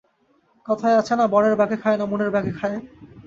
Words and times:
কথায় 0.65 0.95
আছে 0.99 1.13
না-বনের 1.15 1.55
বাঘে 1.59 1.77
খায় 1.83 1.97
না, 1.99 2.05
মনের 2.11 2.29
বাঘে 2.31 2.51
খায়? 2.59 2.77